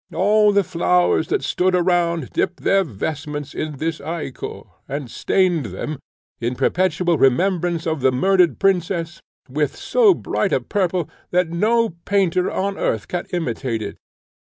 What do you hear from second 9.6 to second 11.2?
so bright a purple,